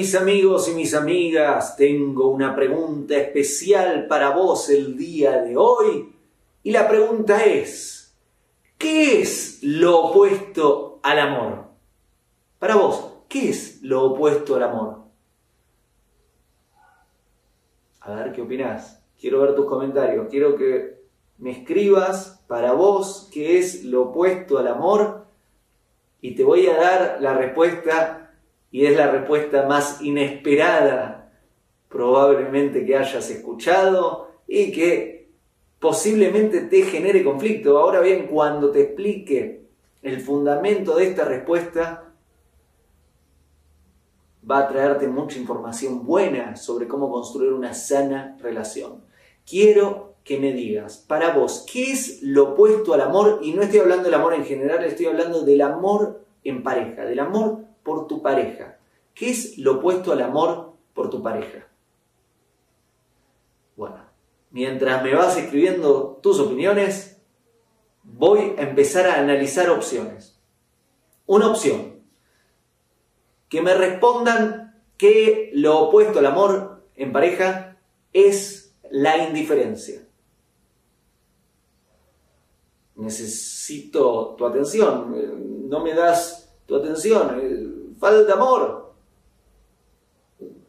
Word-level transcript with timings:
mis 0.00 0.14
amigos 0.14 0.66
y 0.66 0.72
mis 0.72 0.94
amigas? 0.94 1.76
Tengo 1.76 2.30
una 2.30 2.56
pregunta 2.56 3.18
especial 3.18 4.06
para 4.06 4.30
vos 4.30 4.70
el 4.70 4.96
día 4.96 5.42
de 5.42 5.58
hoy. 5.58 6.10
Y 6.62 6.70
la 6.70 6.88
pregunta 6.88 7.44
es, 7.44 8.16
¿qué 8.78 9.20
es 9.20 9.58
lo 9.62 10.06
opuesto 10.06 11.00
al 11.02 11.18
amor? 11.18 11.66
Para 12.58 12.76
vos, 12.76 13.24
¿qué 13.28 13.50
es 13.50 13.82
lo 13.82 14.04
opuesto 14.04 14.56
al 14.56 14.62
amor? 14.62 15.02
A 18.00 18.14
ver, 18.14 18.32
¿qué 18.32 18.40
opinás? 18.40 19.04
Quiero 19.20 19.42
ver 19.42 19.54
tus 19.54 19.66
comentarios. 19.66 20.28
Quiero 20.30 20.56
que 20.56 20.98
me 21.36 21.50
escribas 21.50 22.42
para 22.48 22.72
vos 22.72 23.28
qué 23.30 23.58
es 23.58 23.84
lo 23.84 24.04
opuesto 24.04 24.56
al 24.56 24.68
amor 24.68 25.26
y 26.22 26.34
te 26.34 26.42
voy 26.42 26.68
a 26.68 26.76
dar 26.78 27.18
la 27.20 27.34
respuesta 27.34 28.29
y 28.70 28.86
es 28.86 28.96
la 28.96 29.10
respuesta 29.10 29.66
más 29.66 30.00
inesperada 30.00 31.32
probablemente 31.88 32.86
que 32.86 32.96
hayas 32.96 33.28
escuchado 33.30 34.30
y 34.46 34.70
que 34.70 35.28
posiblemente 35.80 36.62
te 36.62 36.82
genere 36.82 37.24
conflicto. 37.24 37.78
Ahora 37.78 38.00
bien, 38.00 38.28
cuando 38.28 38.70
te 38.70 38.82
explique 38.82 39.64
el 40.02 40.20
fundamento 40.20 40.96
de 40.96 41.08
esta 41.08 41.24
respuesta, 41.24 42.04
va 44.48 44.60
a 44.60 44.68
traerte 44.68 45.08
mucha 45.08 45.38
información 45.38 46.06
buena 46.06 46.56
sobre 46.56 46.86
cómo 46.86 47.10
construir 47.10 47.52
una 47.52 47.74
sana 47.74 48.36
relación. 48.40 49.04
Quiero 49.44 50.14
que 50.22 50.38
me 50.38 50.52
digas, 50.52 51.04
para 51.08 51.32
vos, 51.32 51.66
¿qué 51.70 51.90
es 51.90 52.22
lo 52.22 52.52
opuesto 52.52 52.94
al 52.94 53.00
amor? 53.00 53.40
Y 53.42 53.52
no 53.52 53.62
estoy 53.62 53.80
hablando 53.80 54.04
del 54.04 54.14
amor 54.14 54.34
en 54.34 54.44
general, 54.44 54.84
estoy 54.84 55.06
hablando 55.06 55.42
del 55.42 55.60
amor 55.60 56.24
en 56.44 56.62
pareja, 56.62 57.04
del 57.04 57.18
amor 57.18 57.69
por 57.90 58.06
tu 58.06 58.22
pareja. 58.22 58.78
¿Qué 59.14 59.30
es 59.30 59.58
lo 59.58 59.78
opuesto 59.78 60.12
al 60.12 60.22
amor 60.22 60.74
por 60.94 61.10
tu 61.10 61.20
pareja? 61.20 61.66
Bueno, 63.74 63.96
mientras 64.52 65.02
me 65.02 65.12
vas 65.12 65.36
escribiendo 65.36 66.20
tus 66.22 66.38
opiniones, 66.38 67.20
voy 68.04 68.54
a 68.56 68.62
empezar 68.62 69.08
a 69.08 69.18
analizar 69.18 69.70
opciones. 69.70 70.40
Una 71.26 71.48
opción, 71.48 72.04
que 73.48 73.60
me 73.60 73.74
respondan 73.74 74.80
que 74.96 75.50
lo 75.54 75.80
opuesto 75.80 76.20
al 76.20 76.26
amor 76.26 76.84
en 76.94 77.10
pareja 77.10 77.76
es 78.12 78.76
la 78.88 79.18
indiferencia. 79.18 80.06
Necesito 82.94 84.36
tu 84.38 84.46
atención, 84.46 85.68
no 85.68 85.82
me 85.82 85.92
das 85.92 86.54
tu 86.66 86.76
atención, 86.76 87.69
falta 88.00 88.32
amor. 88.32 88.94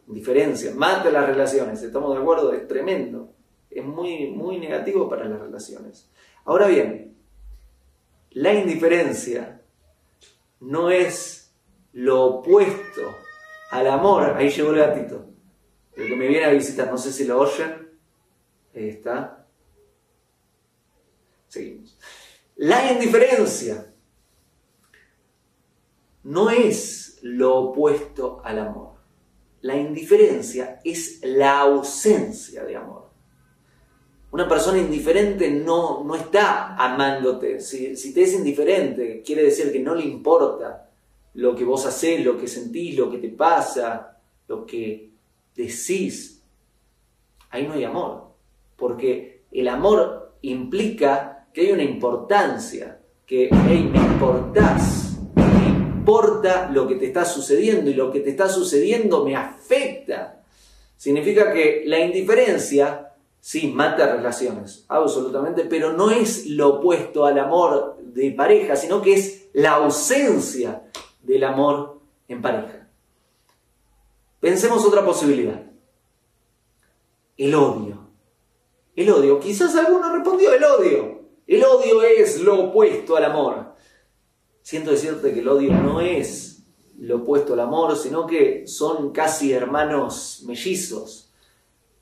Diferencia, 0.06 0.74
mata 0.76 1.10
las 1.10 1.26
relaciones, 1.26 1.82
¿estamos 1.82 2.14
de 2.14 2.22
acuerdo? 2.22 2.54
Es 2.54 2.68
tremendo. 2.68 3.34
Es 3.70 3.84
muy, 3.84 4.28
muy 4.32 4.60
negativo 4.60 5.10
para 5.10 5.26
las 5.26 5.40
relaciones. 5.40 6.12
Ahora 6.44 6.68
bien, 6.68 7.16
la 8.32 8.54
indiferencia 8.54 9.62
no 10.60 10.92
es 10.92 11.54
lo 11.94 12.26
opuesto 12.26 13.02
al 13.72 13.88
amor. 13.88 14.36
Ahí 14.36 14.50
llegó 14.50 14.72
el 14.72 14.80
gatito. 14.80 15.26
El 15.96 16.08
que 16.08 16.16
me 16.16 16.28
viene 16.28 16.46
a 16.46 16.52
visitar, 16.52 16.90
no 16.92 16.98
sé 16.98 17.14
si 17.14 17.26
lo 17.26 17.40
oyen. 17.40 17.90
Ahí 18.76 18.90
está. 18.90 19.46
Seguimos. 21.48 21.98
La 22.58 22.92
indiferencia 22.92 23.91
no 26.32 26.50
es 26.50 27.20
lo 27.24 27.58
opuesto 27.58 28.42
al 28.44 28.60
amor. 28.60 28.92
La 29.62 29.76
indiferencia 29.76 30.80
es 30.82 31.20
la 31.24 31.60
ausencia 31.60 32.64
de 32.64 32.78
amor. 32.78 33.10
Una 34.32 34.48
persona 34.48 34.78
indiferente 34.78 35.52
no, 35.52 36.06
no 36.06 36.16
está 36.16 36.78
amándote. 36.78 37.60
Si, 37.60 38.14
te 38.14 38.24
es 38.24 38.34
indiferente, 38.34 39.22
quiere 39.22 39.44
decir 39.44 39.74
que 39.74 39.82
no 39.82 39.94
le 39.94 40.06
importa 40.06 40.90
lo 41.34 41.54
que 41.54 41.66
vos 41.66 41.86
hacés, 41.86 42.24
lo 42.24 42.38
que 42.38 42.48
sentís, 42.48 42.98
lo 42.98 43.12
que 43.12 43.18
te 43.18 43.30
pasa, 43.30 44.18
lo 44.48 44.66
que 44.66 45.12
decís. 45.54 46.42
Ahí 47.50 47.68
no 47.68 47.74
hay 47.74 47.84
amor. 47.84 48.36
Porque 48.78 49.44
el 49.52 49.68
amor 49.68 50.38
implica 50.44 51.50
que 51.54 51.62
hay 51.62 51.72
una 51.74 51.84
importancia, 51.84 53.02
que, 53.26 53.50
hey, 53.52 53.90
me 53.92 54.00
importás 54.00 55.11
importa 56.02 56.68
lo 56.74 56.88
que 56.88 56.96
te 56.96 57.06
está 57.06 57.26
sucediendo 57.26 57.92
y 57.92 57.94
lo 57.94 58.12
que 58.12 58.22
te 58.22 58.32
está 58.32 58.50
sucediendo 58.50 59.24
me 59.24 59.36
afecta. 59.36 60.42
Significa 60.98 61.54
que 61.54 61.84
la 61.86 62.00
indiferencia, 62.00 63.14
sí, 63.40 63.68
mata 63.68 64.16
relaciones, 64.16 64.84
absolutamente, 64.88 65.66
pero 65.66 65.94
no 65.94 66.10
es 66.10 66.48
lo 66.48 66.80
opuesto 66.80 67.26
al 67.26 67.38
amor 67.38 67.98
de 68.02 68.32
pareja, 68.32 68.76
sino 68.76 69.00
que 69.00 69.14
es 69.14 69.50
la 69.54 69.74
ausencia 69.74 70.90
del 71.22 71.44
amor 71.44 72.00
en 72.28 72.42
pareja. 72.42 72.88
Pensemos 74.40 74.84
otra 74.84 75.06
posibilidad. 75.06 75.62
El 77.38 77.54
odio. 77.54 78.08
El 78.96 79.10
odio. 79.12 79.40
Quizás 79.40 79.76
alguno 79.76 80.12
respondió 80.16 80.52
el 80.52 80.64
odio. 80.64 81.22
El 81.46 81.64
odio 81.64 82.02
es 82.02 82.42
lo 82.42 82.60
opuesto 82.60 83.16
al 83.16 83.26
amor 83.26 83.72
siento 84.62 84.92
decirte 84.92 85.34
que 85.34 85.40
el 85.40 85.48
odio 85.48 85.74
no 85.74 86.02
es 86.02 86.64
lo 87.00 87.18
opuesto 87.18 87.54
al 87.54 87.62
amor, 87.62 87.98
sino 87.98 88.28
que 88.28 88.68
son 88.68 89.12
casi 89.12 89.54
hermanos 89.54 90.44
mellizos. 90.46 91.32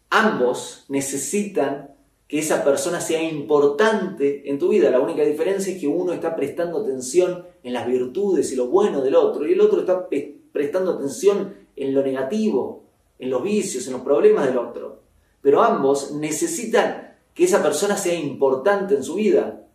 Ambos 0.10 0.86
necesitan 0.90 1.96
que 2.28 2.40
esa 2.40 2.64
persona 2.64 3.02
sea 3.02 3.24
importante 3.24 4.50
en 4.50 4.60
tu 4.60 4.70
vida. 4.70 4.92
La 4.92 5.00
única 5.00 5.24
diferencia 5.24 5.74
es 5.74 5.80
que 5.80 5.88
uno 5.88 6.14
está 6.14 6.36
prestando 6.36 6.82
atención 6.82 7.46
en 7.64 7.74
las 7.74 7.88
virtudes 7.88 8.52
y 8.52 8.56
lo 8.56 8.68
bueno 8.68 9.02
del 9.02 9.16
otro 9.16 9.48
y 9.48 9.54
el 9.54 9.62
otro 9.62 9.80
está 9.80 10.08
prestando 10.52 10.92
atención 10.92 11.56
en 11.76 11.94
lo 11.94 12.04
negativo, 12.04 12.84
en 13.18 13.30
los 13.30 13.42
vicios, 13.42 13.88
en 13.88 13.94
los 13.94 14.02
problemas 14.02 14.46
del 14.46 14.58
otro. 14.58 15.02
Pero 15.42 15.64
ambos 15.64 16.12
necesitan 16.12 17.18
que 17.34 17.46
esa 17.46 17.64
persona 17.64 17.96
sea 17.98 18.14
importante 18.14 18.96
en 18.96 19.04
su 19.04 19.16
vida. 19.16 19.66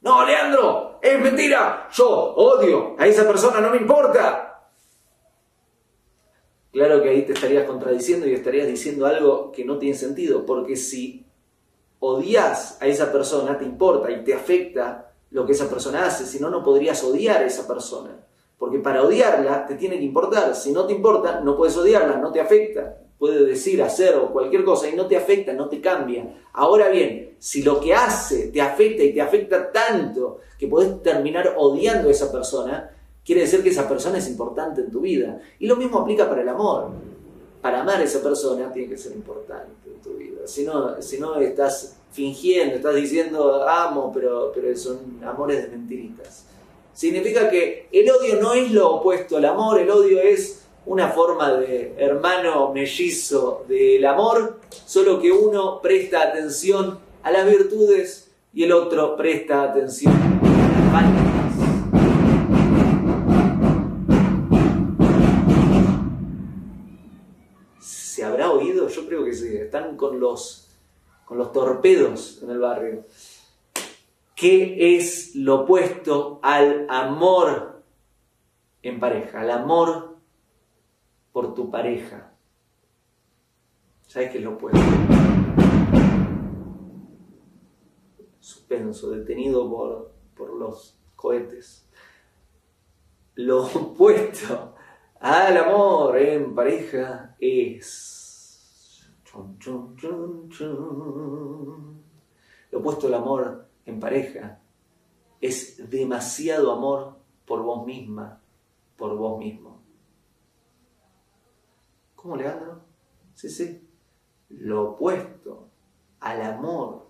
No, 0.00 0.24
Leandro, 0.24 0.98
es 1.02 1.20
mentira. 1.20 1.88
Yo 1.92 2.08
odio 2.08 2.94
a 2.98 3.06
esa 3.06 3.26
persona, 3.26 3.60
no 3.60 3.70
me 3.70 3.78
importa. 3.78 4.70
Claro 6.72 7.02
que 7.02 7.08
ahí 7.08 7.22
te 7.22 7.32
estarías 7.32 7.66
contradiciendo 7.66 8.26
y 8.26 8.34
estarías 8.34 8.66
diciendo 8.66 9.06
algo 9.06 9.50
que 9.50 9.64
no 9.64 9.78
tiene 9.78 9.96
sentido, 9.96 10.44
porque 10.44 10.76
si 10.76 11.24
odias 12.00 12.76
a 12.82 12.86
esa 12.86 13.10
persona, 13.10 13.56
te 13.56 13.64
importa 13.64 14.10
y 14.10 14.22
te 14.22 14.34
afecta 14.34 15.12
lo 15.30 15.46
que 15.46 15.52
esa 15.52 15.70
persona 15.70 16.04
hace, 16.04 16.26
si 16.26 16.38
no, 16.38 16.50
no 16.50 16.62
podrías 16.62 17.02
odiar 17.02 17.42
a 17.42 17.46
esa 17.46 17.66
persona. 17.66 18.10
Porque 18.58 18.78
para 18.78 19.02
odiarla 19.02 19.66
te 19.66 19.74
tiene 19.74 19.98
que 19.98 20.04
importar. 20.04 20.54
Si 20.54 20.72
no 20.72 20.86
te 20.86 20.92
importa, 20.92 21.40
no 21.40 21.56
puedes 21.56 21.76
odiarla, 21.76 22.16
no 22.18 22.32
te 22.32 22.40
afecta 22.40 22.96
puede 23.18 23.44
decir, 23.44 23.82
hacer 23.82 24.14
o 24.16 24.32
cualquier 24.32 24.64
cosa 24.64 24.88
y 24.88 24.94
no 24.94 25.06
te 25.06 25.16
afecta, 25.16 25.52
no 25.52 25.68
te 25.68 25.80
cambia. 25.80 26.34
Ahora 26.52 26.88
bien, 26.88 27.34
si 27.38 27.62
lo 27.62 27.80
que 27.80 27.94
hace 27.94 28.48
te 28.48 28.60
afecta 28.60 29.02
y 29.02 29.12
te 29.12 29.20
afecta 29.20 29.72
tanto 29.72 30.40
que 30.58 30.66
podés 30.66 31.02
terminar 31.02 31.54
odiando 31.56 32.08
a 32.08 32.12
esa 32.12 32.30
persona, 32.30 32.90
quiere 33.24 33.42
decir 33.42 33.62
que 33.62 33.70
esa 33.70 33.88
persona 33.88 34.18
es 34.18 34.28
importante 34.28 34.82
en 34.82 34.90
tu 34.90 35.00
vida. 35.00 35.40
Y 35.58 35.66
lo 35.66 35.76
mismo 35.76 35.98
aplica 35.98 36.28
para 36.28 36.42
el 36.42 36.48
amor. 36.48 36.90
Para 37.60 37.80
amar 37.80 38.00
a 38.00 38.04
esa 38.04 38.22
persona 38.22 38.72
tiene 38.72 38.88
que 38.88 38.98
ser 38.98 39.12
importante 39.12 39.90
en 39.92 40.00
tu 40.00 40.14
vida. 40.14 40.46
Si 40.46 40.64
no, 40.64 41.00
si 41.02 41.18
no 41.18 41.36
estás 41.36 41.96
fingiendo, 42.12 42.76
estás 42.76 42.94
diciendo 42.94 43.66
amo, 43.66 44.12
pero, 44.14 44.52
pero 44.54 44.74
son 44.76 45.20
amores 45.24 45.62
de 45.62 45.68
mentiritas. 45.68 46.44
Significa 46.92 47.50
que 47.50 47.88
el 47.92 48.10
odio 48.10 48.40
no 48.40 48.54
es 48.54 48.70
lo 48.70 48.94
opuesto 48.94 49.36
al 49.36 49.44
amor, 49.44 49.78
el 49.80 49.90
odio 49.90 50.20
es 50.20 50.65
una 50.86 51.08
forma 51.08 51.52
de 51.52 51.94
hermano 51.98 52.72
mellizo 52.72 53.64
del 53.68 54.04
amor, 54.06 54.60
solo 54.86 55.20
que 55.20 55.32
uno 55.32 55.80
presta 55.82 56.22
atención 56.22 56.98
a 57.24 57.30
las 57.32 57.44
virtudes 57.46 58.30
y 58.54 58.62
el 58.62 58.72
otro 58.72 59.16
presta 59.16 59.64
atención 59.64 60.12
a 60.14 60.78
las 60.78 60.92
faltas. 60.92 61.26
¿Se 67.80 68.24
habrá 68.24 68.50
oído? 68.52 68.88
Yo 68.88 69.06
creo 69.06 69.24
que 69.24 69.34
sí. 69.34 69.56
Están 69.56 69.96
con 69.96 70.20
los, 70.20 70.68
con 71.24 71.36
los 71.36 71.52
torpedos 71.52 72.40
en 72.42 72.50
el 72.50 72.60
barrio. 72.60 73.04
¿Qué 74.36 74.96
es 74.96 75.34
lo 75.34 75.62
opuesto 75.62 76.38
al 76.42 76.86
amor 76.88 77.82
en 78.82 79.00
pareja? 79.00 79.40
Al 79.40 79.50
amor 79.50 80.15
por 81.36 81.52
tu 81.52 81.70
pareja. 81.70 82.32
¿Sabes 84.06 84.30
qué 84.30 84.38
es 84.38 84.44
lo 84.44 84.54
opuesto? 84.54 84.80
Suspenso, 88.40 89.10
detenido 89.10 89.68
por, 89.68 90.12
por 90.34 90.54
los 90.54 90.98
cohetes. 91.14 91.86
Lo 93.34 93.66
opuesto 93.66 94.76
al 95.20 95.58
amor 95.58 96.16
en 96.16 96.54
pareja 96.54 97.36
es... 97.38 99.06
Lo 102.70 102.78
opuesto 102.78 103.08
al 103.08 103.14
amor 103.14 103.66
en 103.84 104.00
pareja 104.00 104.62
es 105.42 105.90
demasiado 105.90 106.72
amor 106.72 107.18
por 107.44 107.62
vos 107.62 107.84
misma, 107.84 108.40
por 108.96 109.14
vos 109.18 109.38
mismo. 109.38 109.85
¿Cómo, 112.26 112.38
Leandro? 112.38 112.80
Sí, 113.34 113.48
sí. 113.48 113.88
Lo 114.48 114.90
opuesto 114.90 115.68
al 116.18 116.42
amor 116.42 117.06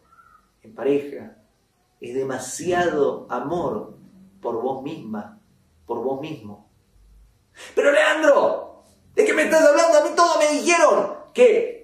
en 0.60 0.74
pareja 0.74 1.38
es 2.02 2.14
demasiado 2.14 3.26
amor 3.30 3.96
por 4.42 4.60
vos 4.60 4.82
misma, 4.82 5.40
por 5.86 6.04
vos 6.04 6.20
mismo. 6.20 6.68
Pero 7.74 7.92
Leandro, 7.92 8.82
¿de 9.14 9.24
qué 9.24 9.32
me 9.32 9.44
estás 9.44 9.64
hablando? 9.64 10.00
A 10.00 10.04
mí 10.04 10.10
todo 10.14 10.38
me 10.38 10.50
dijeron 10.50 11.14
que 11.32 11.76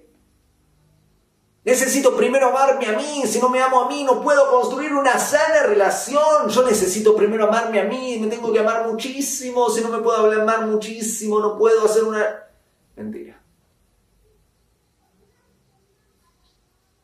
Necesito 1.64 2.16
primero 2.16 2.48
amarme 2.48 2.86
a 2.86 2.98
mí, 2.98 3.22
si 3.24 3.40
no 3.40 3.48
me 3.48 3.62
amo 3.62 3.82
a 3.82 3.88
mí 3.88 4.02
no 4.02 4.20
puedo 4.20 4.50
construir 4.50 4.92
una 4.92 5.16
sana 5.16 5.62
relación. 5.62 6.48
Yo 6.48 6.64
necesito 6.64 7.14
primero 7.14 7.44
amarme 7.46 7.80
a 7.80 7.84
mí, 7.84 8.18
me 8.20 8.26
tengo 8.26 8.52
que 8.52 8.58
amar 8.58 8.88
muchísimo, 8.88 9.70
si 9.70 9.80
no 9.80 9.88
me 9.88 9.98
puedo 9.98 10.28
amar 10.32 10.66
muchísimo 10.66 11.40
no 11.40 11.56
puedo 11.56 11.86
hacer 11.86 12.02
una... 12.02 12.51
Mentira. 12.96 13.42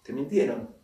Te 0.02 0.12
mintieron. 0.12 0.76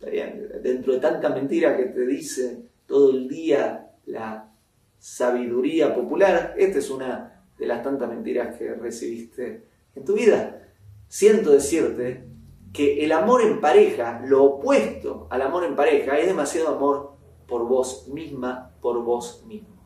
Dentro 0.00 0.92
de 0.92 1.00
tanta 1.00 1.30
mentira 1.30 1.76
que 1.76 1.84
te 1.84 2.06
dice 2.06 2.68
todo 2.86 3.10
el 3.10 3.28
día 3.28 3.92
la 4.06 4.52
sabiduría 4.98 5.94
popular, 5.94 6.54
esta 6.56 6.78
es 6.78 6.90
una 6.90 7.44
de 7.58 7.66
las 7.66 7.82
tantas 7.82 8.08
mentiras 8.08 8.56
que 8.56 8.74
recibiste 8.74 9.68
en 9.94 10.04
tu 10.04 10.14
vida. 10.14 10.68
Siento 11.08 11.52
decirte 11.52 12.24
que 12.72 13.04
el 13.04 13.12
amor 13.12 13.42
en 13.42 13.60
pareja, 13.60 14.22
lo 14.26 14.44
opuesto 14.44 15.28
al 15.30 15.42
amor 15.42 15.64
en 15.64 15.76
pareja, 15.76 16.18
es 16.18 16.26
demasiado 16.26 16.74
amor 16.74 17.16
por 17.46 17.66
vos 17.68 18.08
misma, 18.08 18.74
por 18.80 19.02
vos 19.04 19.44
mismo. 19.46 19.76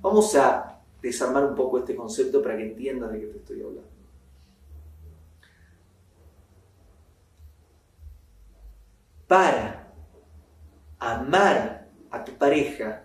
Vamos 0.00 0.36
a 0.36 0.73
desarmar 1.08 1.44
un 1.44 1.54
poco 1.54 1.78
este 1.78 1.94
concepto 1.94 2.42
para 2.42 2.56
que 2.56 2.64
entiendas 2.64 3.12
de 3.12 3.20
qué 3.20 3.26
te 3.26 3.36
estoy 3.38 3.60
hablando. 3.60 3.82
Para 9.26 9.92
amar 10.98 11.88
a 12.10 12.24
tu 12.24 12.32
pareja, 12.32 13.04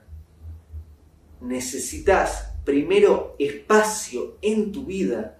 necesitas 1.41 2.53
primero 2.63 3.35
espacio 3.37 4.37
en 4.41 4.71
tu 4.71 4.85
vida 4.85 5.37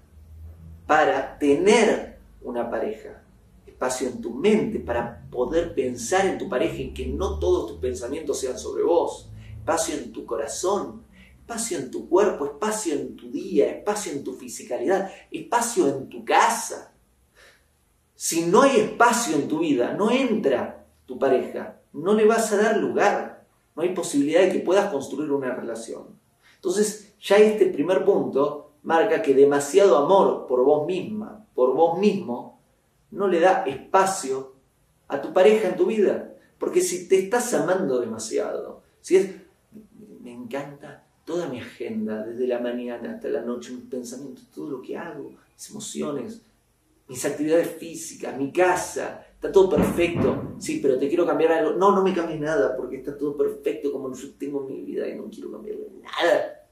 para 0.85 1.37
tener 1.37 2.19
una 2.41 2.69
pareja 2.69 3.23
espacio 3.65 4.09
en 4.09 4.19
tu 4.19 4.33
mente 4.33 4.79
para 4.79 5.25
poder 5.31 5.73
pensar 5.73 6.25
en 6.25 6.37
tu 6.37 6.49
pareja 6.49 6.75
y 6.75 6.93
que 6.93 7.07
no 7.07 7.39
todos 7.39 7.71
tus 7.71 7.79
pensamientos 7.79 8.37
sean 8.37 8.59
sobre 8.59 8.83
vos, 8.83 9.29
espacio 9.57 9.95
en 9.95 10.11
tu 10.11 10.25
corazón, 10.25 11.03
espacio 11.49 11.79
en 11.79 11.89
tu 11.89 12.07
cuerpo, 12.07 12.45
espacio 12.45 12.93
en 12.93 13.15
tu 13.15 13.31
día, 13.31 13.71
espacio 13.71 14.11
en 14.11 14.23
tu 14.23 14.33
fisicalidad, 14.33 15.11
espacio 15.31 15.87
en 15.87 16.07
tu 16.07 16.23
casa. 16.23 16.93
Si 18.13 18.45
no 18.45 18.61
hay 18.61 18.81
espacio 18.81 19.35
en 19.35 19.47
tu 19.47 19.57
vida, 19.57 19.93
no 19.93 20.11
entra 20.11 20.85
tu 21.07 21.17
pareja, 21.17 21.81
no 21.91 22.13
le 22.13 22.25
vas 22.27 22.53
a 22.53 22.57
dar 22.57 22.77
lugar, 22.77 23.47
no 23.75 23.81
hay 23.81 23.95
posibilidad 23.95 24.41
de 24.41 24.51
que 24.51 24.59
puedas 24.59 24.91
construir 24.91 25.31
una 25.31 25.55
relación. 25.55 26.19
Entonces, 26.53 27.15
ya 27.19 27.37
este 27.37 27.65
primer 27.65 28.05
punto 28.05 28.73
marca 28.83 29.23
que 29.23 29.33
demasiado 29.33 29.97
amor 29.97 30.45
por 30.45 30.63
vos 30.63 30.85
misma, 30.85 31.47
por 31.55 31.73
vos 31.73 31.97
mismo, 31.97 32.59
no 33.09 33.27
le 33.27 33.39
da 33.39 33.63
espacio 33.63 34.53
a 35.07 35.19
tu 35.19 35.33
pareja 35.33 35.69
en 35.69 35.77
tu 35.77 35.87
vida. 35.87 36.31
Porque 36.59 36.81
si 36.81 37.07
te 37.07 37.17
estás 37.17 37.51
amando 37.55 37.99
demasiado, 37.99 38.83
si 39.01 39.15
es, 39.15 39.31
me 40.21 40.31
encanta 40.31 41.08
toda 41.29 41.47
mi 41.47 41.59
agenda, 41.59 42.23
desde 42.25 42.47
la 42.47 42.57
mañana 42.57 43.11
hasta 43.13 43.27
la 43.27 43.41
noche, 43.41 43.71
mis 43.71 43.85
pensamientos, 43.85 44.47
todo 44.51 44.67
lo 44.67 44.81
que 44.81 44.97
hago, 44.97 45.29
mis 45.53 45.69
emociones, 45.69 46.41
mis 47.07 47.23
actividades 47.23 47.69
físicas, 47.69 48.35
mi 48.35 48.51
casa, 48.51 49.27
está 49.35 49.51
todo 49.51 49.69
perfecto. 49.69 50.55
Sí, 50.57 50.79
pero 50.81 50.97
te 50.97 51.07
quiero 51.07 51.27
cambiar 51.27 51.51
algo. 51.51 51.73
No, 51.73 51.91
no 51.91 52.03
me 52.03 52.15
cambies 52.15 52.39
nada 52.39 52.75
porque 52.75 52.97
está 52.97 53.15
todo 53.15 53.37
perfecto 53.37 53.91
como 53.91 54.11
yo 54.11 54.27
tengo 54.39 54.61
mi 54.61 54.81
vida 54.81 55.07
y 55.07 55.13
no 55.13 55.29
quiero 55.29 55.51
cambiarle 55.51 55.91
nada. 56.01 56.67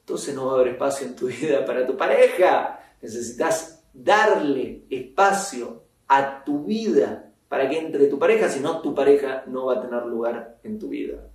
Entonces 0.00 0.34
no 0.34 0.46
va 0.46 0.52
a 0.54 0.54
haber 0.56 0.72
espacio 0.72 1.06
en 1.06 1.14
tu 1.14 1.28
vida 1.28 1.64
para 1.64 1.86
tu 1.86 1.96
pareja. 1.96 2.80
Necesitas 3.00 3.84
darle 3.92 4.84
espacio 4.90 5.84
a 6.08 6.42
tu 6.42 6.64
vida 6.64 7.32
para 7.48 7.70
que 7.70 7.78
entre 7.78 8.08
tu 8.08 8.18
pareja, 8.18 8.48
si 8.48 8.58
no, 8.58 8.80
tu 8.80 8.96
pareja 8.96 9.44
no 9.46 9.66
va 9.66 9.74
a 9.74 9.80
tener 9.80 10.04
lugar 10.06 10.58
en 10.64 10.76
tu 10.76 10.88
vida. 10.88 11.30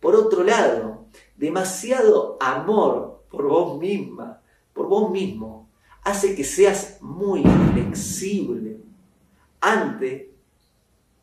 Por 0.00 0.16
otro 0.16 0.42
lado, 0.42 1.01
demasiado 1.36 2.36
amor 2.40 3.24
por 3.30 3.48
vos 3.48 3.78
misma, 3.78 4.40
por 4.72 4.86
vos 4.88 5.10
mismo, 5.10 5.68
hace 6.02 6.34
que 6.34 6.44
seas 6.44 6.98
muy 7.00 7.42
flexible 7.72 8.80
ante 9.60 10.34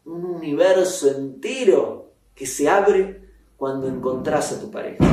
un 0.06 0.26
universo 0.26 1.10
entero 1.10 2.12
que 2.34 2.46
se 2.46 2.70
abre 2.70 3.30
cuando 3.58 3.88
encontrás 3.88 4.54
a 4.54 4.60
tu 4.60 4.72
pareja. 4.72 5.06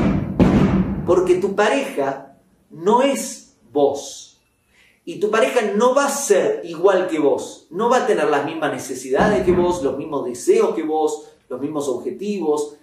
Porque 1.05 1.37
tu 1.37 1.55
pareja 1.55 2.39
no 2.71 3.03
es 3.03 3.57
vos 3.73 4.41
y 5.05 5.21
tu 5.21 5.31
pareja 5.31 5.73
no 5.77 5.95
va 5.95 6.07
a 6.07 6.11
ser 6.11 6.63
igual 6.65 7.07
que 7.07 7.21
vos, 7.21 7.69
no 7.71 7.89
va 7.89 7.99
a 7.99 8.07
tener 8.07 8.29
las 8.29 8.45
mismas 8.45 8.73
necesidades 8.73 9.45
que 9.45 9.53
vos, 9.53 9.83
los 9.83 9.97
mismos 9.97 10.25
deseos 10.25 10.75
que 10.75 10.83
vos, 10.83 11.31
los 11.49 11.61
mismos 11.61 11.89
objetivos, 11.89 12.77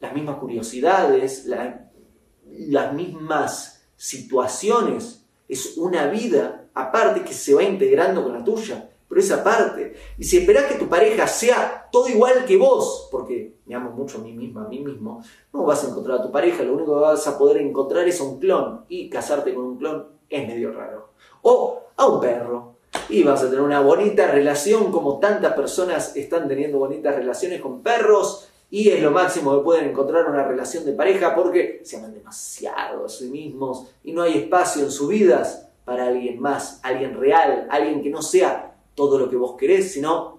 las 0.00 0.12
mismas 0.12 0.38
curiosidades, 0.38 1.46
las 1.46 2.92
mismas 2.92 3.86
situaciones. 3.96 5.26
Es 5.48 5.76
una 5.76 6.06
vida 6.06 6.68
aparte 6.74 7.22
que 7.22 7.34
se 7.34 7.54
va 7.54 7.62
integrando 7.62 8.22
con 8.22 8.32
la 8.32 8.44
tuya, 8.44 8.90
pero 9.08 9.20
esa 9.20 9.42
parte. 9.44 9.94
Y 10.18 10.24
si 10.24 10.38
esperás 10.38 10.64
que 10.64 10.78
tu 10.78 10.88
pareja 10.88 11.26
sea 11.26 11.88
todo 11.90 12.08
igual 12.08 12.44
que 12.44 12.56
vos, 12.56 13.08
porque 13.10 13.58
me 13.66 13.74
amo 13.74 13.90
mucho 13.90 14.18
a 14.18 14.20
mí 14.20 14.32
misma, 14.32 14.64
a 14.64 14.68
mí 14.68 14.78
mismo, 14.80 15.22
no 15.52 15.64
vas 15.64 15.84
a 15.84 15.88
encontrar 15.88 16.20
a 16.20 16.22
tu 16.22 16.30
pareja, 16.30 16.62
lo 16.62 16.74
único 16.74 16.94
que 16.94 17.00
vas 17.00 17.26
a 17.26 17.36
poder 17.36 17.58
encontrar 17.58 18.06
es 18.08 18.20
un 18.20 18.38
clon. 18.38 18.84
Y 18.88 19.10
casarte 19.10 19.54
con 19.54 19.64
un 19.64 19.78
clon 19.78 20.06
es 20.28 20.46
medio 20.46 20.72
raro 20.72 21.10
o 21.42 21.82
a 21.96 22.06
un 22.06 22.20
perro. 22.20 22.76
Y 23.08 23.22
vas 23.22 23.42
a 23.42 23.46
tener 23.46 23.60
una 23.60 23.80
bonita 23.80 24.30
relación 24.30 24.90
como 24.90 25.18
tantas 25.18 25.54
personas 25.54 26.16
están 26.16 26.48
teniendo 26.48 26.78
bonitas 26.78 27.14
relaciones 27.14 27.60
con 27.60 27.82
perros 27.82 28.48
y 28.70 28.88
es 28.88 29.02
lo 29.02 29.10
máximo 29.10 29.58
que 29.58 29.64
pueden 29.64 29.90
encontrar 29.90 30.26
una 30.30 30.44
relación 30.44 30.84
de 30.84 30.92
pareja 30.92 31.34
porque 31.34 31.80
se 31.84 31.96
aman 31.96 32.14
demasiado 32.14 33.04
a 33.04 33.08
sí 33.08 33.28
mismos 33.28 33.88
y 34.04 34.12
no 34.12 34.22
hay 34.22 34.38
espacio 34.38 34.84
en 34.84 34.92
sus 34.92 35.08
vidas 35.08 35.68
para 35.84 36.06
alguien 36.06 36.40
más, 36.40 36.78
alguien 36.84 37.18
real, 37.18 37.66
alguien 37.68 38.00
que 38.00 38.10
no 38.10 38.22
sea 38.22 38.76
todo 38.94 39.18
lo 39.18 39.28
que 39.28 39.34
vos 39.34 39.56
querés, 39.58 39.92
sino 39.92 40.38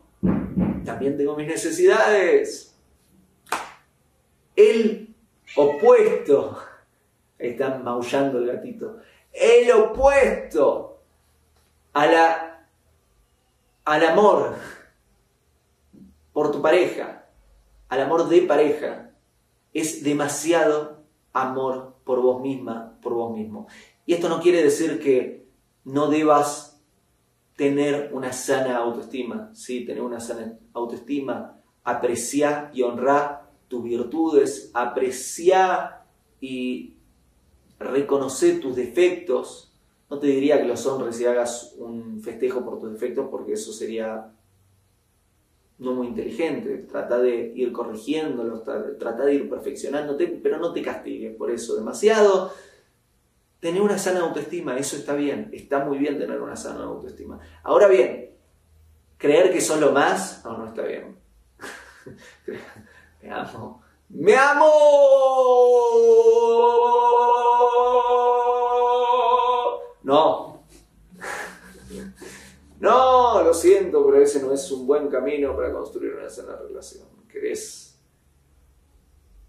también 0.85 1.17
tengo 1.17 1.35
mis 1.35 1.47
necesidades. 1.47 2.73
El 4.55 5.13
opuesto, 5.57 6.57
está 7.37 7.79
maullando 7.79 8.37
el 8.37 8.47
gatito, 8.47 8.99
el 9.33 9.71
opuesto 9.71 11.01
a 11.93 12.05
la, 12.05 12.67
al 13.83 14.05
amor 14.05 14.55
por 16.31 16.51
tu 16.51 16.61
pareja, 16.61 17.20
al 17.91 17.99
amor 17.99 18.29
de 18.29 18.43
pareja, 18.43 19.11
es 19.73 20.01
demasiado 20.01 21.03
amor 21.33 21.97
por 22.05 22.21
vos 22.21 22.41
misma, 22.41 22.97
por 23.01 23.13
vos 23.13 23.35
mismo. 23.35 23.67
Y 24.05 24.13
esto 24.13 24.29
no 24.29 24.39
quiere 24.39 24.63
decir 24.63 24.97
que 25.01 25.45
no 25.83 26.07
debas 26.07 26.81
tener 27.57 28.11
una 28.13 28.31
sana 28.31 28.77
autoestima, 28.77 29.51
¿sí? 29.53 29.83
Tener 29.83 30.03
una 30.03 30.21
sana 30.21 30.57
autoestima, 30.71 31.59
apreciar 31.83 32.71
y 32.73 32.81
honrar 32.81 33.49
tus 33.67 33.83
virtudes, 33.83 34.71
apreciar 34.73 36.05
y 36.39 36.95
reconocer 37.77 38.61
tus 38.61 38.77
defectos, 38.77 39.73
no 40.09 40.17
te 40.17 40.27
diría 40.27 40.61
que 40.61 40.67
los 40.67 40.85
honres 40.85 41.19
y 41.19 41.25
hagas 41.25 41.75
un 41.77 42.21
festejo 42.21 42.63
por 42.63 42.79
tus 42.79 42.93
defectos 42.93 43.27
porque 43.29 43.53
eso 43.53 43.73
sería 43.73 44.31
no 45.81 45.93
muy 45.93 46.07
inteligente. 46.07 46.85
Trata 46.89 47.17
de 47.17 47.51
ir 47.55 47.73
corrigiéndolos, 47.73 48.63
trata 48.63 49.25
de 49.25 49.33
ir 49.33 49.49
perfeccionándote, 49.49 50.27
pero 50.41 50.59
no 50.59 50.71
te 50.71 50.81
castigues 50.81 51.35
por 51.35 51.49
eso 51.49 51.75
demasiado. 51.75 52.53
Tener 53.59 53.81
una 53.81 53.97
sana 53.97 54.21
autoestima, 54.21 54.77
eso 54.77 54.95
está 54.95 55.15
bien, 55.15 55.49
está 55.51 55.83
muy 55.83 55.97
bien 55.97 56.17
tener 56.19 56.39
una 56.39 56.55
sana 56.55 56.83
autoestima. 56.83 57.39
Ahora 57.63 57.87
bien, 57.87 58.29
creer 59.17 59.51
que 59.51 59.59
son 59.59 59.81
lo 59.81 59.91
más, 59.91 60.43
no, 60.45 60.57
no 60.57 60.67
está 60.67 60.83
bien. 60.83 61.17
Me 63.21 63.31
amo. 63.31 63.81
¡Me 64.09 64.35
amo! 64.35 64.71
Lo 73.51 73.55
siento, 73.55 74.05
pero 74.05 74.23
ese 74.23 74.41
no 74.41 74.53
es 74.53 74.71
un 74.71 74.87
buen 74.87 75.09
camino 75.09 75.53
para 75.57 75.73
construir 75.73 76.13
una 76.13 76.29
sana 76.29 76.55
relación. 76.55 77.05
¿Querés, 77.27 77.99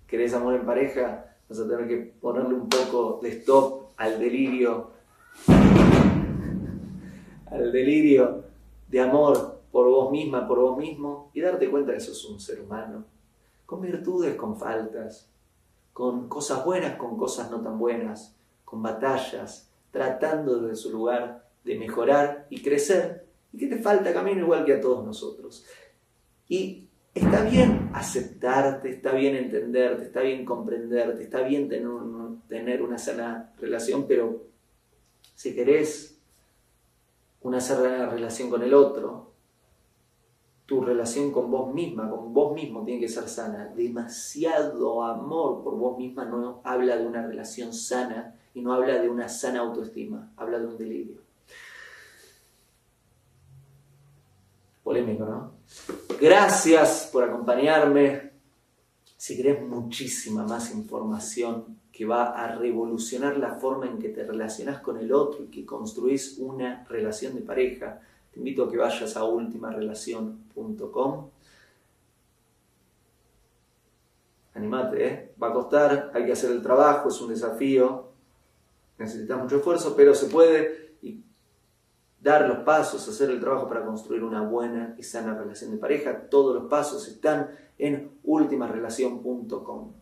querés 0.09 0.35
amor 0.35 0.57
en 0.57 0.67
pareja? 0.67 1.37
Vas 1.49 1.61
a 1.61 1.69
tener 1.69 1.87
que 1.87 1.99
ponerle 2.21 2.53
un 2.53 2.69
poco 2.69 3.21
de 3.23 3.29
stop 3.29 3.93
al 3.97 4.19
delirio, 4.19 4.91
al 7.47 7.71
delirio 7.71 8.43
de 8.89 9.01
amor 9.01 9.61
por 9.71 9.89
vos 9.89 10.11
misma, 10.11 10.49
por 10.49 10.59
vos 10.59 10.77
mismo, 10.77 11.31
y 11.33 11.41
darte 11.41 11.71
cuenta 11.71 11.93
que 11.93 12.01
sos 12.01 12.25
un 12.25 12.41
ser 12.41 12.61
humano, 12.61 13.05
con 13.67 13.83
virtudes, 13.83 14.35
con 14.35 14.57
faltas, 14.57 15.31
con 15.93 16.29
cosas 16.29 16.65
buenas, 16.65 16.97
con 16.97 17.17
cosas 17.17 17.53
no 17.53 17.61
tan 17.61 17.79
buenas, 17.79 18.35
con 18.65 18.83
batallas, 18.83 19.71
tratando 19.93 20.59
desde 20.59 20.75
su 20.75 20.91
lugar 20.91 21.49
de 21.63 21.79
mejorar 21.79 22.49
y 22.51 22.65
crecer, 22.65 23.31
y 23.53 23.59
que 23.59 23.67
te 23.67 23.79
falta 23.79 24.13
camino 24.13 24.41
igual 24.41 24.65
que 24.65 24.75
a 24.75 24.81
todos 24.81 25.05
nosotros. 25.05 25.65
Y 26.49 26.89
está 27.15 27.45
bien 27.45 27.91
aceptarte, 27.93 28.91
está 28.91 29.13
bien 29.13 29.37
entenderte, 29.37 30.05
está 30.05 30.23
bien 30.23 30.45
comprenderte, 30.45 31.23
está 31.23 31.43
bien 31.43 31.69
tener, 31.69 31.89
tener 32.49 32.83
una 32.83 32.99
sana 32.99 33.53
relación, 33.61 34.07
pero 34.07 34.43
si 35.35 35.55
querés 35.55 36.19
una 37.43 37.61
sana 37.61 38.07
relación 38.07 38.49
con 38.49 38.63
el 38.63 38.73
otro, 38.73 39.33
tu 40.67 40.81
relación 40.81 41.33
con 41.33 41.51
vos 41.51 41.75
misma, 41.75 42.09
con 42.09 42.33
vos 42.33 42.55
mismo 42.55 42.85
tiene 42.85 43.01
que 43.01 43.09
ser 43.09 43.29
sana. 43.29 43.73
Demasiado 43.77 45.03
amor 45.03 45.63
por 45.63 45.77
vos 45.77 45.99
misma 45.99 46.25
no 46.25 46.61
habla 46.65 46.97
de 46.97 47.07
una 47.07 47.27
relación 47.27 47.73
sana 47.75 48.37
y 48.55 48.63
no 48.63 48.73
habla 48.73 48.99
de 48.99 49.11
una 49.11 49.29
sana 49.29 49.61
autoestima, 49.61 50.33
habla 50.37 50.59
de 50.59 50.67
un 50.67 50.79
delirio. 50.79 51.32
Polémico, 54.83 55.25
¿no? 55.25 55.53
Gracias 56.21 57.09
por 57.13 57.25
acompañarme. 57.25 58.33
Si 59.17 59.37
querés 59.37 59.63
muchísima 59.63 60.45
más 60.45 60.75
información 60.75 61.79
que 61.93 62.05
va 62.05 62.31
a 62.31 62.57
revolucionar 62.57 63.37
la 63.37 63.55
forma 63.55 63.87
en 63.87 63.99
que 63.99 64.09
te 64.09 64.25
relacionas 64.25 64.81
con 64.81 64.97
el 64.97 65.13
otro 65.13 65.45
y 65.45 65.47
que 65.47 65.65
construís 65.65 66.39
una 66.39 66.85
relación 66.89 67.35
de 67.35 67.43
pareja, 67.43 68.01
te 68.33 68.41
invito 68.41 68.65
a 68.65 68.71
que 68.71 68.79
vayas 68.79 69.17
a 69.17 69.25
ultimarelación.com. 69.25 71.29
Animate, 74.55 75.07
¿eh? 75.07 75.35
va 75.41 75.49
a 75.49 75.53
costar, 75.53 76.11
hay 76.15 76.27
que 76.27 76.33
hacer 76.33 76.51
el 76.51 76.63
trabajo, 76.63 77.09
es 77.09 77.21
un 77.21 77.29
desafío, 77.29 78.09
necesitas 78.99 79.39
mucho 79.39 79.57
esfuerzo, 79.57 79.95
pero 79.97 80.15
se 80.15 80.27
puede 80.27 80.82
dar 82.23 82.49
los 82.49 82.59
pasos, 82.59 83.07
hacer 83.09 83.31
el 83.31 83.41
trabajo 83.41 83.69
para 83.69 83.85
construir 83.85 84.23
una 84.23 84.43
buena 84.43 84.95
y 84.97 85.03
sana 85.03 85.37
relación 85.37 85.73
de 85.73 85.79
pareja. 85.79 86.29
Todos 86.29 86.55
los 86.55 86.71
pasos 86.71 87.09
están 87.09 87.51
en 87.79 88.13
ultimarelación.com. 88.23 89.93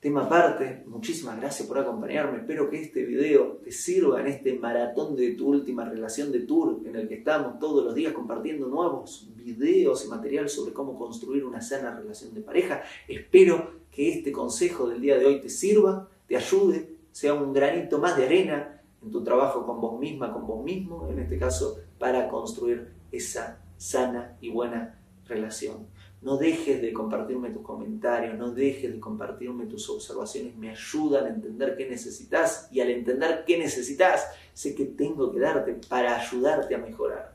Tema 0.00 0.24
aparte, 0.24 0.82
muchísimas 0.86 1.40
gracias 1.40 1.66
por 1.66 1.78
acompañarme. 1.78 2.38
Espero 2.38 2.68
que 2.68 2.82
este 2.82 3.04
video 3.04 3.60
te 3.64 3.70
sirva 3.70 4.20
en 4.20 4.26
este 4.26 4.52
maratón 4.58 5.16
de 5.16 5.30
tu 5.30 5.48
última 5.48 5.84
relación 5.84 6.30
de 6.30 6.40
tour 6.40 6.80
en 6.84 6.96
el 6.96 7.08
que 7.08 7.14
estamos 7.14 7.58
todos 7.58 7.82
los 7.84 7.94
días 7.94 8.12
compartiendo 8.12 8.66
nuevos 8.66 9.30
videos 9.36 10.04
y 10.04 10.08
material 10.08 10.50
sobre 10.50 10.74
cómo 10.74 10.98
construir 10.98 11.44
una 11.44 11.62
sana 11.62 11.96
relación 11.96 12.34
de 12.34 12.42
pareja. 12.42 12.82
Espero 13.08 13.80
que 13.90 14.12
este 14.12 14.30
consejo 14.30 14.88
del 14.88 15.00
día 15.00 15.16
de 15.16 15.24
hoy 15.24 15.40
te 15.40 15.48
sirva, 15.48 16.06
te 16.26 16.36
ayude, 16.36 16.96
sea 17.12 17.32
un 17.32 17.54
granito 17.54 17.98
más 17.98 18.16
de 18.16 18.26
arena 18.26 18.73
en 19.04 19.10
tu 19.10 19.22
trabajo 19.22 19.66
con 19.66 19.80
vos 19.80 19.98
misma, 19.98 20.32
con 20.32 20.46
vos 20.46 20.64
mismo, 20.64 21.08
en 21.08 21.18
este 21.18 21.38
caso, 21.38 21.78
para 21.98 22.28
construir 22.28 22.92
esa 23.12 23.60
sana 23.76 24.36
y 24.40 24.50
buena 24.50 24.98
relación. 25.26 25.86
No 26.22 26.38
dejes 26.38 26.80
de 26.80 26.92
compartirme 26.92 27.50
tus 27.50 27.62
comentarios, 27.62 28.38
no 28.38 28.50
dejes 28.50 28.92
de 28.92 28.98
compartirme 28.98 29.66
tus 29.66 29.90
observaciones, 29.90 30.56
me 30.56 30.70
ayudan 30.70 31.26
a 31.26 31.28
entender 31.28 31.76
qué 31.76 31.88
necesitas 31.88 32.68
y 32.72 32.80
al 32.80 32.90
entender 32.90 33.44
qué 33.46 33.58
necesitas, 33.58 34.26
sé 34.54 34.74
que 34.74 34.86
tengo 34.86 35.30
que 35.30 35.40
darte 35.40 35.74
para 35.86 36.18
ayudarte 36.18 36.74
a 36.74 36.78
mejorar. 36.78 37.34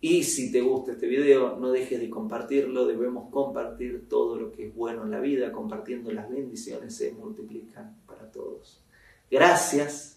Y 0.00 0.22
si 0.22 0.52
te 0.52 0.60
gusta 0.60 0.92
este 0.92 1.08
video, 1.08 1.56
no 1.56 1.72
dejes 1.72 1.98
de 1.98 2.08
compartirlo, 2.08 2.86
debemos 2.86 3.28
compartir 3.30 4.08
todo 4.08 4.38
lo 4.38 4.52
que 4.52 4.68
es 4.68 4.74
bueno 4.74 5.02
en 5.02 5.10
la 5.10 5.18
vida, 5.18 5.50
compartiendo 5.50 6.12
las 6.12 6.30
bendiciones 6.30 6.94
se 6.94 7.10
multiplican 7.12 7.96
para 8.06 8.30
todos. 8.30 8.84
Gracias, 9.28 10.15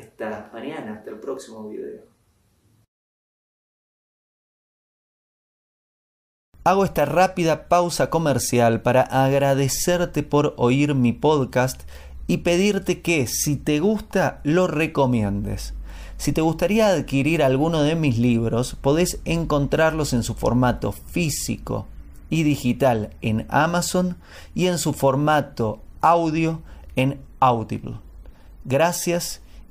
hasta 0.00 0.50
mañana, 0.52 0.94
hasta 0.94 1.10
el 1.10 1.20
próximo 1.20 1.68
video. 1.68 2.10
Hago 6.62 6.84
esta 6.84 7.06
rápida 7.06 7.68
pausa 7.68 8.10
comercial 8.10 8.82
para 8.82 9.02
agradecerte 9.02 10.22
por 10.22 10.54
oír 10.58 10.94
mi 10.94 11.12
podcast 11.12 11.82
y 12.26 12.38
pedirte 12.38 13.00
que 13.00 13.26
si 13.26 13.56
te 13.56 13.80
gusta 13.80 14.40
lo 14.44 14.66
recomiendes. 14.66 15.74
Si 16.18 16.32
te 16.32 16.42
gustaría 16.42 16.88
adquirir 16.88 17.42
alguno 17.42 17.82
de 17.82 17.94
mis 17.94 18.18
libros, 18.18 18.76
podés 18.78 19.20
encontrarlos 19.24 20.12
en 20.12 20.22
su 20.22 20.34
formato 20.34 20.92
físico 20.92 21.86
y 22.28 22.42
digital 22.42 23.16
en 23.22 23.46
Amazon 23.48 24.18
y 24.54 24.66
en 24.66 24.76
su 24.76 24.92
formato 24.92 25.80
audio 26.02 26.60
en 26.94 27.18
Audible. 27.40 27.94
Gracias 28.66 29.40